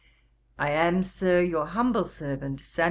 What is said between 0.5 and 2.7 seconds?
'I am, Sir, 'Your humble servant,